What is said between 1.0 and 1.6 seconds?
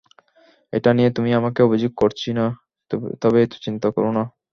তুমি আমাকে